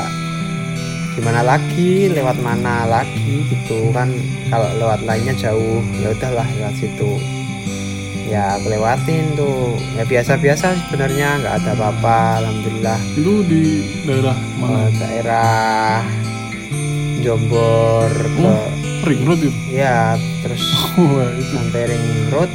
gimana 1.19 1.43
lagi 1.43 2.07
lewat 2.11 2.39
mana 2.43 2.87
lagi 2.87 3.47
gitu 3.51 3.91
kan. 3.91 4.11
Kalau 4.49 4.69
lewat 4.79 5.03
lainnya 5.05 5.35
jauh 5.35 5.83
ya 5.99 6.15
udahlah 6.15 6.47
lewat 6.59 6.75
situ. 6.79 7.19
Ya 8.29 8.61
aku 8.61 8.69
lewatin 8.69 9.33
tuh. 9.35 9.81
Ya 9.97 10.05
biasa-biasa 10.05 10.77
sebenarnya 10.87 11.41
nggak 11.41 11.55
ada 11.65 11.71
apa-apa 11.73 12.45
alhamdulillah. 12.45 13.01
Itu 13.17 13.41
di 13.49 13.63
daerah 14.05 14.37
mana? 14.61 14.85
Eh, 14.85 14.89
daerah 15.01 16.05
Jombor 17.19 18.13
ke 18.15 18.47
oh 18.47 18.69
ring 19.09 19.25
road 19.25 19.41
itu? 19.41 19.53
Ya 19.73 20.15
terus 20.45 20.63
itu. 21.41 21.57
sampai 21.57 21.83
ring 21.89 22.07
road 22.31 22.51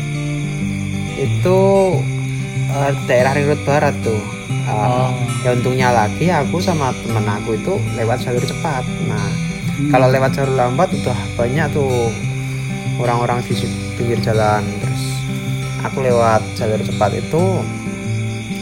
itu 1.17 1.59
eh, 2.73 2.91
daerah 3.05 3.31
ring 3.37 3.47
road 3.49 3.61
barat 3.63 3.95
tuh. 4.01 4.21
Eh, 4.63 4.71
ah 4.71 5.11
ya 5.43 5.53
untungnya 5.59 5.91
lagi 5.91 6.31
aku 6.31 6.63
sama 6.63 6.95
temen 7.03 7.27
aku 7.27 7.59
itu 7.59 7.73
lewat 7.99 8.23
jalur 8.23 8.43
cepat. 8.43 8.83
Nah 9.05 9.27
hmm. 9.27 9.89
kalau 9.91 10.07
lewat 10.09 10.31
jalur 10.35 10.55
lambat 10.55 10.89
udah 11.03 11.19
banyak 11.35 11.67
tuh 11.75 12.09
orang-orang 12.97 13.43
di 13.45 13.53
pinggir 13.99 14.19
jalan. 14.23 14.63
Terus 14.81 15.03
aku 15.83 16.03
lewat 16.03 16.41
jalur 16.55 16.79
cepat 16.79 17.11
itu 17.19 17.43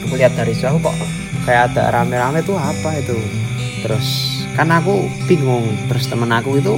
aku 0.01 0.13
lihat 0.17 0.33
dari 0.35 0.51
jauh 0.57 0.81
kok 0.81 0.97
kayak 1.45 1.73
ada 1.73 2.01
rame-rame 2.01 2.41
tuh 2.43 2.57
apa 2.57 2.97
itu. 2.97 3.17
Terus 3.85 4.41
kan 4.57 4.69
aku 4.73 5.05
bingung. 5.29 5.65
Terus 5.85 6.09
temen 6.09 6.29
aku 6.33 6.57
itu 6.57 6.75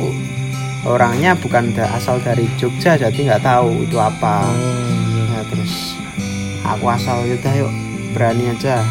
orangnya 0.84 1.32
bukan 1.40 1.72
asal 1.80 2.20
dari 2.20 2.44
Jogja 2.60 3.00
jadi 3.00 3.16
nggak 3.16 3.44
tahu 3.48 3.88
itu 3.88 3.96
apa. 3.96 4.44
Oh 4.44 4.84
Nah, 4.84 5.03
terus 5.48 5.96
aku 6.64 6.86
asal 6.88 7.24
yaudah 7.28 7.54
yuk 7.56 7.74
berani 8.14 8.54
aja. 8.54 8.84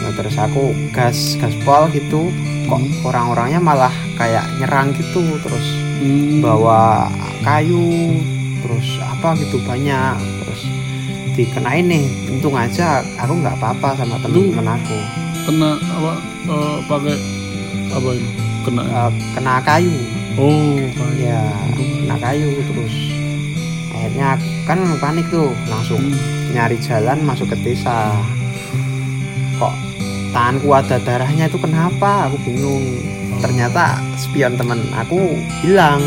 Nah 0.00 0.12
terus 0.16 0.34
aku 0.34 0.72
gas 0.90 1.36
gaspol 1.36 1.92
gitu. 1.92 2.32
Kok 2.66 2.80
Hmm. 2.80 3.06
orang-orangnya 3.08 3.60
malah 3.60 3.94
kayak 4.14 4.46
nyerang 4.58 4.94
gitu 4.94 5.22
terus 5.42 5.66
Hmm. 6.00 6.40
bawa 6.40 7.10
kayu 7.42 8.16
terus 8.62 8.88
apa 9.02 9.36
gitu 9.36 9.58
banyak. 9.62 10.16
Terus 10.44 10.60
dikenain 11.34 11.86
nih 11.86 12.04
untung 12.30 12.56
aja 12.56 13.00
aku 13.18 13.32
nggak 13.38 13.56
apa-apa 13.58 13.96
sama 13.96 14.16
temen-temen 14.22 14.66
aku. 14.66 14.98
kena 15.40 15.72
apa 15.72 16.12
eh, 16.52 16.76
pakai 16.84 17.16
apa 17.90 18.08
itu 18.12 18.28
kena. 18.62 18.82
Eh, 18.84 19.10
kena 19.34 19.54
kayu. 19.64 19.94
Oh 20.38 20.78
kayak 20.94 21.16
ya 21.16 21.42
kena 21.74 22.16
kayu 22.20 22.48
terus. 22.70 22.94
Akhirnya 23.90 24.36
kan 24.70 24.86
panik 25.02 25.26
tuh 25.34 25.50
langsung 25.66 25.98
Hmm. 25.98 26.54
nyari 26.54 26.78
jalan 26.78 27.18
masuk 27.26 27.50
ke 27.50 27.58
desa. 27.66 28.14
Kok 29.58 29.74
tanganku 30.30 30.70
ada 30.70 30.94
darahnya 31.02 31.50
itu 31.50 31.58
kenapa? 31.58 32.30
Aku 32.30 32.38
bingung. 32.46 32.86
Ternyata 33.42 33.98
spion 34.14 34.54
temen 34.54 34.78
aku 34.94 35.34
bilang 35.66 35.98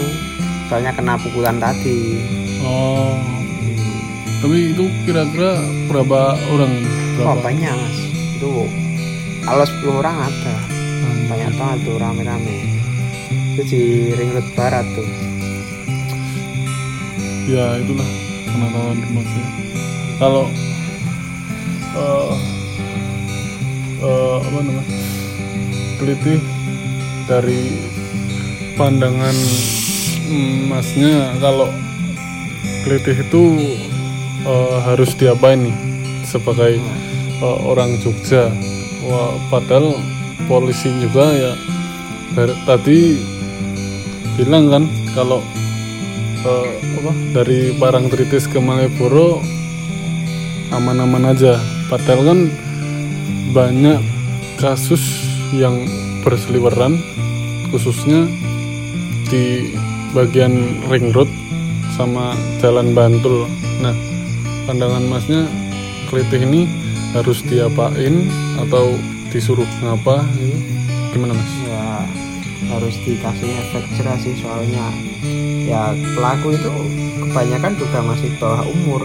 soalnya 0.72 0.96
kena 0.96 1.20
pukulan 1.20 1.60
tadi. 1.60 2.24
Oh. 2.64 3.20
Tapi 4.40 4.72
itu 4.72 4.88
kira-kira 5.04 5.60
berapa 5.92 6.40
orang? 6.56 6.72
Berapa? 7.20 7.44
Banyak 7.44 7.74
mas. 7.76 7.98
Itu 8.40 8.72
kalau 9.44 9.68
10 9.68 10.00
orang 10.00 10.16
ada. 10.32 10.56
Ah, 11.04 11.16
banyak 11.28 11.52
banget 11.60 11.80
tuh 11.84 11.96
rame-rame. 12.00 12.56
Itu 13.60 13.62
di 13.68 13.84
ring 14.16 14.32
road 14.32 14.48
barat 14.56 14.88
tuh. 14.96 15.08
Ya 17.44 17.76
itulah 17.76 18.23
pengetahuan 18.54 18.98
maksudnya. 19.12 19.52
Kalau 20.22 20.46
eh 21.94 22.34
eh, 24.04 24.36
apa 24.42 24.60
namanya 24.62 24.86
teliti 25.98 26.36
dari 27.26 27.62
pandangan 28.76 29.36
mm, 30.30 30.58
masnya 30.70 31.38
kalau 31.42 31.70
teliti 32.86 33.14
itu 33.18 33.44
eh, 34.46 34.78
harus 34.86 35.12
diapain 35.18 35.66
nih 35.66 35.78
sebagai 36.26 36.78
eh, 37.42 37.58
orang 37.66 37.98
Jogja? 38.02 38.54
Wah, 39.04 39.36
padahal 39.52 40.00
polisi 40.48 40.88
juga 41.04 41.28
ya 41.36 41.54
dari, 42.36 42.56
tadi 42.64 43.00
bilang 44.40 44.72
kan 44.72 44.84
kalau 45.14 45.40
eh, 46.44 46.70
apa? 47.04 47.44
Dari 47.44 47.76
Parangtritis 47.76 48.48
ke 48.48 48.64
Malioboro 48.64 49.44
aman-aman 50.72 51.36
aja. 51.36 51.60
Padahal 51.92 52.24
kan 52.24 52.40
banyak 53.52 54.00
kasus 54.56 55.04
yang 55.52 55.84
berseliweran 56.24 57.04
khususnya 57.70 58.26
di 59.28 59.76
bagian 60.16 60.80
ring 60.88 61.12
road 61.12 61.28
sama 61.94 62.34
jalan 62.64 62.96
Bantul. 62.96 63.46
Nah 63.84 63.94
pandangan 64.64 65.04
masnya 65.04 65.44
kelitih 66.08 66.42
ini 66.48 66.66
harus 67.12 67.44
diapain 67.46 68.32
atau 68.64 68.96
disuruh 69.30 69.68
ngapa? 69.84 70.24
Gimana 71.12 71.36
mas? 71.36 71.63
Harus 72.74 72.96
dikasih 73.00 73.50
efek 73.62 73.84
jerah 73.94 74.18
sih 74.18 74.34
soalnya 74.36 74.88
ya 75.62 75.82
pelaku 76.12 76.52
itu 76.52 76.70
kebanyakan 77.22 77.74
juga 77.76 78.00
masih 78.02 78.30
bawah 78.36 78.64
umur 78.68 79.04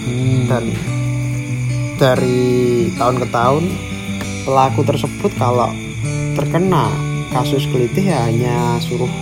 Hmm. 0.00 0.48
dan 0.48 0.64
dari 1.94 2.48
tahun 2.96 3.20
ke 3.20 3.28
tahun 3.28 3.64
pelaku 4.42 4.80
tersebut 4.82 5.28
kalau 5.36 5.68
terkena 6.32 6.88
kasus 7.28 7.68
kelitih 7.68 8.08
ya 8.08 8.24
hanya 8.24 8.56
suruh 8.80 9.12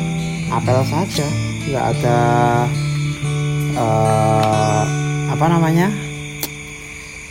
apel 0.48 0.78
saja 0.86 1.26
nggak 1.66 1.84
ada 1.92 2.18
eh, 3.74 4.82
apa 5.28 5.44
namanya 5.46 5.90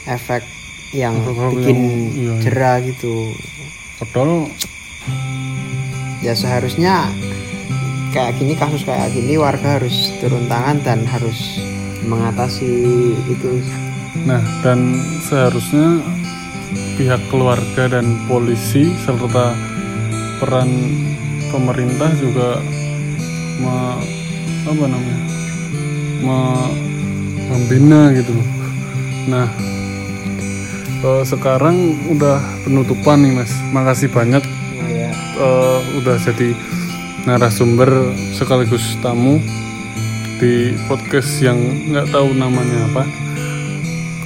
efek 0.06 0.44
yang 0.92 1.16
bikin 1.52 1.76
yang- 1.78 1.88
iya, 2.14 2.32
iya. 2.32 2.34
jerah 2.42 2.76
gitu 2.80 3.32
padahal 3.98 4.48
ya 6.28 6.36
seharusnya 6.36 7.08
kayak 8.12 8.36
gini 8.36 8.52
kasus 8.60 8.84
kayak 8.84 9.16
gini 9.16 9.40
warga 9.40 9.80
harus 9.80 10.12
turun 10.20 10.44
tangan 10.52 10.84
dan 10.84 11.08
harus 11.08 11.64
mengatasi 12.04 12.68
itu 13.32 13.64
Nah, 14.28 14.42
dan 14.60 14.98
seharusnya 15.24 16.04
pihak 17.00 17.22
keluarga 17.32 17.88
dan 17.88 18.18
polisi 18.28 18.92
serta 19.06 19.56
peran 20.42 20.68
pemerintah 21.54 22.12
juga 22.20 22.60
me- 23.62 24.04
apa 24.68 24.84
namanya? 24.84 25.20
me- 26.18 26.74
membina 27.48 28.12
gitu. 28.12 28.36
Nah, 29.32 29.48
eh, 31.06 31.24
sekarang 31.24 31.96
udah 32.12 32.42
penutupan 32.66 33.22
nih 33.24 33.32
Mas. 33.38 33.54
Makasih 33.72 34.12
banyak 34.12 34.44
eh, 35.38 35.80
udah 36.02 36.18
jadi 36.18 36.58
narasumber 37.30 38.14
sekaligus 38.34 38.98
tamu 39.04 39.38
di 40.38 40.74
podcast 40.86 41.42
yang 41.42 41.58
nggak 41.90 42.10
tahu 42.14 42.34
namanya 42.34 42.90
apa. 42.94 43.04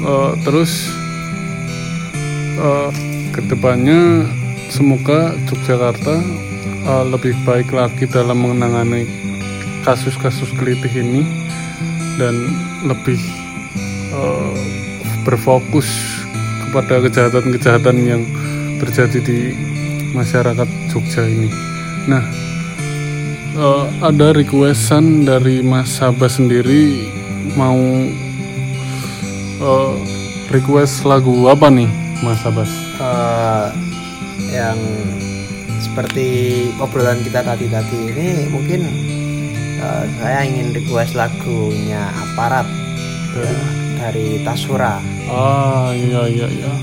Eh, 0.01 0.31
terus 0.47 0.91
eh, 2.57 2.89
ke 3.31 3.41
depannya 3.47 4.27
semoga 4.71 5.35
Yogyakarta 5.47 6.15
eh, 6.87 7.05
lebih 7.11 7.35
baik 7.43 7.71
lagi 7.75 8.07
dalam 8.07 8.43
menangani 8.43 9.07
kasus-kasus 9.83 10.53
kelitih 10.55 10.91
ini 11.03 11.23
dan 12.19 12.35
lebih 12.85 13.19
eh, 14.13 14.55
berfokus 15.25 15.87
kepada 16.67 17.03
kejahatan-kejahatan 17.03 17.97
yang 17.99 18.23
terjadi 18.79 19.19
di 19.21 19.70
masyarakat 20.11 20.69
Jogja 20.91 21.23
ini. 21.25 21.49
Nah, 22.07 22.23
eh, 23.55 23.85
ada 24.03 24.31
requestan 24.35 25.23
dari 25.23 25.63
Mas 25.63 25.99
Sabah 25.99 26.29
sendiri 26.31 27.07
mau 27.55 27.79
eh, 29.61 29.95
request 30.51 31.07
lagu 31.07 31.47
apa 31.47 31.71
nih, 31.71 31.89
Mas 32.23 32.39
Sabas? 32.43 32.69
Eh, 32.99 33.67
yang 34.51 34.79
seperti 35.81 36.69
obrolan 36.77 37.19
kita 37.25 37.41
tadi 37.41 37.65
tadi 37.71 37.99
ini 38.13 38.27
mungkin 38.51 38.81
eh, 39.79 40.05
saya 40.19 40.45
ingin 40.45 40.75
request 40.75 41.15
lagunya 41.15 42.11
aparat 42.13 42.67
ya, 43.35 43.51
dari 43.97 44.39
Tasura 44.43 44.99
Ah, 45.31 45.95
iya 45.95 46.27
iya 46.27 46.47
iya. 46.51 46.73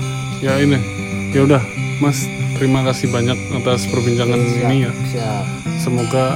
Ya 0.41 0.53
ini. 0.57 0.81
Ya 1.29 1.45
udah, 1.45 1.61
Mas, 2.01 2.25
terima 2.59 2.83
kasih 2.83 3.07
banyak 3.07 3.39
atas 3.55 3.87
perbincangan 3.87 4.35
ini 4.35 4.83
ya. 4.83 4.91
siap 5.07 5.45
Semoga 5.79 6.35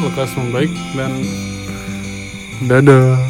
lekas 0.00 0.32
membaik 0.40 0.72
dan 0.96 1.12
dadah. 2.64 3.29